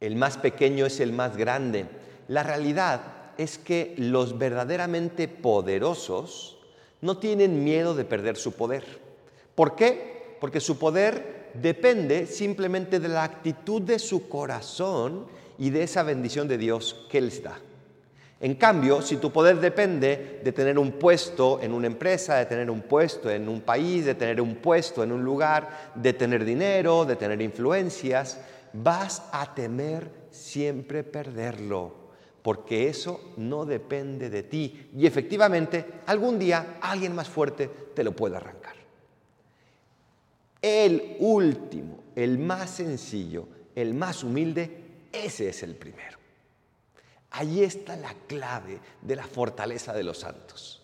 El 0.00 0.16
más 0.16 0.36
pequeño 0.36 0.84
es 0.86 1.00
el 1.00 1.12
más 1.12 1.36
grande. 1.36 1.86
La 2.28 2.42
realidad 2.42 3.00
es 3.38 3.56
que 3.56 3.94
los 3.96 4.38
verdaderamente 4.38 5.26
poderosos 5.26 6.58
no 7.00 7.18
tienen 7.18 7.64
miedo 7.64 7.94
de 7.94 8.04
perder 8.04 8.36
su 8.36 8.52
poder. 8.52 8.84
¿Por 9.54 9.74
qué? 9.74 10.36
Porque 10.40 10.60
su 10.60 10.78
poder 10.78 11.50
depende 11.54 12.26
simplemente 12.26 13.00
de 13.00 13.08
la 13.08 13.24
actitud 13.24 13.80
de 13.80 13.98
su 13.98 14.28
corazón 14.28 15.26
y 15.58 15.70
de 15.70 15.84
esa 15.84 16.02
bendición 16.02 16.46
de 16.46 16.58
Dios 16.58 17.06
que 17.10 17.22
les 17.22 17.42
da. 17.42 17.58
En 18.38 18.54
cambio, 18.56 19.00
si 19.00 19.16
tu 19.16 19.32
poder 19.32 19.60
depende 19.60 20.40
de 20.44 20.52
tener 20.52 20.78
un 20.78 20.92
puesto 20.92 21.58
en 21.62 21.72
una 21.72 21.86
empresa, 21.86 22.36
de 22.36 22.44
tener 22.44 22.70
un 22.70 22.82
puesto 22.82 23.30
en 23.30 23.48
un 23.48 23.62
país, 23.62 24.04
de 24.04 24.14
tener 24.14 24.42
un 24.42 24.56
puesto 24.56 25.02
en 25.02 25.10
un 25.10 25.24
lugar, 25.24 25.92
de 25.94 26.12
tener 26.12 26.44
dinero, 26.44 27.06
de 27.06 27.16
tener 27.16 27.40
influencias, 27.40 28.38
vas 28.72 29.22
a 29.32 29.54
temer 29.54 30.10
siempre 30.30 31.04
perderlo, 31.04 31.94
porque 32.42 32.88
eso 32.88 33.32
no 33.36 33.64
depende 33.64 34.30
de 34.30 34.42
ti. 34.42 34.90
Y 34.96 35.06
efectivamente, 35.06 35.84
algún 36.06 36.38
día 36.38 36.78
alguien 36.80 37.14
más 37.14 37.28
fuerte 37.28 37.68
te 37.94 38.04
lo 38.04 38.12
puede 38.12 38.36
arrancar. 38.36 38.76
El 40.60 41.16
último, 41.20 42.02
el 42.14 42.38
más 42.38 42.70
sencillo, 42.70 43.48
el 43.74 43.94
más 43.94 44.24
humilde, 44.24 44.84
ese 45.12 45.48
es 45.48 45.62
el 45.62 45.74
primero. 45.76 46.18
Ahí 47.30 47.62
está 47.62 47.96
la 47.96 48.14
clave 48.26 48.80
de 49.02 49.16
la 49.16 49.24
fortaleza 49.24 49.92
de 49.92 50.04
los 50.04 50.18
santos, 50.18 50.82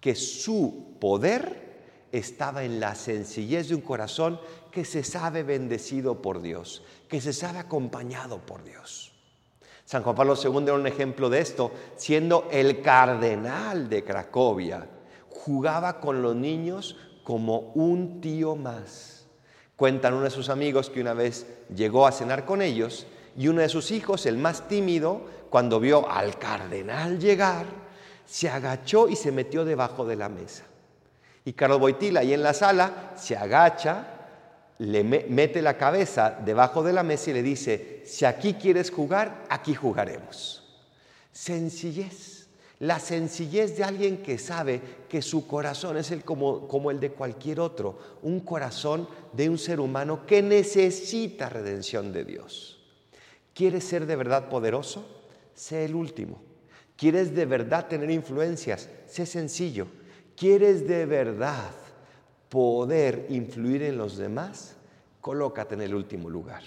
que 0.00 0.14
su 0.14 0.96
poder 0.98 1.69
estaba 2.12 2.64
en 2.64 2.80
la 2.80 2.94
sencillez 2.94 3.68
de 3.68 3.74
un 3.74 3.80
corazón 3.80 4.40
que 4.70 4.84
se 4.84 5.04
sabe 5.04 5.42
bendecido 5.42 6.22
por 6.22 6.42
Dios, 6.42 6.82
que 7.08 7.20
se 7.20 7.32
sabe 7.32 7.58
acompañado 7.58 8.38
por 8.38 8.64
Dios. 8.64 9.12
San 9.84 10.02
Juan 10.02 10.14
Pablo 10.14 10.34
II 10.40 10.62
era 10.62 10.74
un 10.74 10.86
ejemplo 10.86 11.28
de 11.28 11.40
esto, 11.40 11.72
siendo 11.96 12.48
el 12.52 12.80
cardenal 12.80 13.88
de 13.88 14.04
Cracovia, 14.04 14.88
jugaba 15.30 16.00
con 16.00 16.22
los 16.22 16.36
niños 16.36 16.96
como 17.24 17.72
un 17.74 18.20
tío 18.20 18.54
más. 18.54 19.26
Cuentan 19.76 20.14
uno 20.14 20.24
de 20.24 20.30
sus 20.30 20.48
amigos 20.48 20.90
que 20.90 21.00
una 21.00 21.14
vez 21.14 21.46
llegó 21.74 22.06
a 22.06 22.12
cenar 22.12 22.44
con 22.44 22.62
ellos 22.62 23.06
y 23.36 23.48
uno 23.48 23.62
de 23.62 23.68
sus 23.68 23.90
hijos, 23.90 24.26
el 24.26 24.36
más 24.36 24.68
tímido, 24.68 25.22
cuando 25.48 25.80
vio 25.80 26.08
al 26.08 26.38
cardenal 26.38 27.18
llegar, 27.18 27.66
se 28.26 28.48
agachó 28.48 29.08
y 29.08 29.16
se 29.16 29.32
metió 29.32 29.64
debajo 29.64 30.04
de 30.04 30.16
la 30.16 30.28
mesa. 30.28 30.64
Y 31.44 31.52
Carlos 31.52 31.80
Boitila, 31.80 32.20
ahí 32.20 32.34
en 32.34 32.42
la 32.42 32.54
sala, 32.54 33.12
se 33.16 33.36
agacha, 33.36 34.06
le 34.78 35.04
mete 35.04 35.60
la 35.60 35.76
cabeza 35.76 36.38
debajo 36.44 36.82
de 36.82 36.92
la 36.92 37.02
mesa 37.02 37.30
y 37.30 37.34
le 37.34 37.42
dice, 37.42 38.02
si 38.06 38.24
aquí 38.24 38.54
quieres 38.54 38.90
jugar, 38.90 39.44
aquí 39.48 39.74
jugaremos. 39.74 40.62
Sencillez, 41.32 42.48
la 42.80 42.98
sencillez 42.98 43.76
de 43.76 43.84
alguien 43.84 44.22
que 44.22 44.38
sabe 44.38 44.80
que 45.08 45.20
su 45.20 45.46
corazón 45.46 45.98
es 45.98 46.10
el 46.10 46.24
como, 46.24 46.66
como 46.66 46.90
el 46.90 46.98
de 46.98 47.12
cualquier 47.12 47.60
otro, 47.60 47.98
un 48.22 48.40
corazón 48.40 49.06
de 49.34 49.50
un 49.50 49.58
ser 49.58 49.80
humano 49.80 50.24
que 50.26 50.40
necesita 50.40 51.50
redención 51.50 52.12
de 52.12 52.24
Dios. 52.24 52.82
¿Quieres 53.52 53.84
ser 53.84 54.06
de 54.06 54.16
verdad 54.16 54.48
poderoso? 54.48 55.04
Sé 55.54 55.84
el 55.84 55.94
último. 55.94 56.40
¿Quieres 56.96 57.34
de 57.34 57.44
verdad 57.44 57.86
tener 57.86 58.10
influencias? 58.10 58.88
Sé 59.06 59.26
sencillo. 59.26 59.86
¿Quieres 60.40 60.88
de 60.88 61.04
verdad 61.04 61.70
poder 62.48 63.26
influir 63.28 63.82
en 63.82 63.98
los 63.98 64.16
demás? 64.16 64.74
Colócate 65.20 65.74
en 65.74 65.82
el 65.82 65.94
último 65.94 66.30
lugar. 66.30 66.62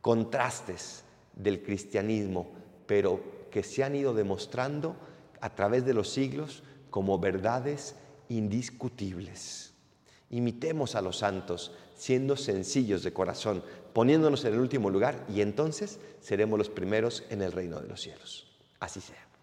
Contrastes 0.00 1.02
del 1.34 1.62
cristianismo, 1.62 2.48
pero 2.86 3.20
que 3.50 3.62
se 3.62 3.84
han 3.84 3.96
ido 3.96 4.14
demostrando 4.14 4.96
a 5.42 5.54
través 5.54 5.84
de 5.84 5.92
los 5.92 6.08
siglos 6.08 6.62
como 6.88 7.18
verdades 7.18 7.96
indiscutibles. 8.30 9.74
Imitemos 10.30 10.94
a 10.94 11.02
los 11.02 11.18
santos 11.18 11.72
siendo 11.96 12.34
sencillos 12.34 13.02
de 13.02 13.12
corazón, 13.12 13.62
poniéndonos 13.92 14.42
en 14.46 14.54
el 14.54 14.60
último 14.60 14.88
lugar 14.88 15.22
y 15.28 15.42
entonces 15.42 16.00
seremos 16.22 16.58
los 16.58 16.70
primeros 16.70 17.24
en 17.28 17.42
el 17.42 17.52
reino 17.52 17.78
de 17.78 17.88
los 17.88 18.00
cielos. 18.00 18.56
Así 18.80 19.02
sea. 19.02 19.35